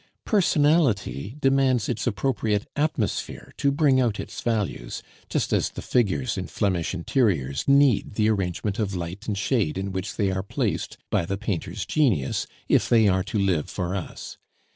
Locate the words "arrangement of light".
8.27-9.27